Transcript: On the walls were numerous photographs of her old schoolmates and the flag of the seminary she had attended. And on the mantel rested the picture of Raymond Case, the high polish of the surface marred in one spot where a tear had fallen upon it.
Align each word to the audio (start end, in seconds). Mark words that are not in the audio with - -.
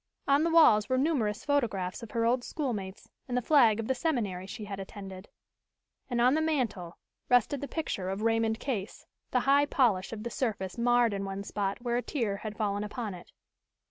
On 0.27 0.41
the 0.43 0.49
walls 0.49 0.89
were 0.89 0.97
numerous 0.97 1.45
photographs 1.45 2.01
of 2.01 2.09
her 2.09 2.25
old 2.25 2.43
schoolmates 2.43 3.11
and 3.27 3.37
the 3.37 3.41
flag 3.43 3.79
of 3.79 3.87
the 3.87 3.93
seminary 3.93 4.47
she 4.47 4.65
had 4.65 4.79
attended. 4.79 5.29
And 6.09 6.19
on 6.19 6.33
the 6.33 6.41
mantel 6.41 6.97
rested 7.29 7.61
the 7.61 7.67
picture 7.67 8.09
of 8.09 8.23
Raymond 8.23 8.59
Case, 8.59 9.05
the 9.29 9.41
high 9.41 9.67
polish 9.67 10.11
of 10.11 10.23
the 10.23 10.31
surface 10.31 10.75
marred 10.75 11.13
in 11.13 11.23
one 11.23 11.43
spot 11.43 11.83
where 11.83 11.97
a 11.97 12.01
tear 12.01 12.37
had 12.37 12.57
fallen 12.57 12.83
upon 12.83 13.13
it. 13.13 13.31